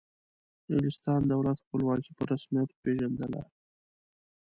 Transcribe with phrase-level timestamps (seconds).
[0.65, 3.41] د انګلستان دولت خپلواکي په رسمیت وپیژندله.